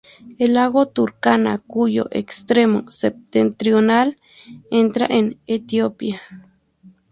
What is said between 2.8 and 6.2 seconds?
septentrional entra en Etiopía.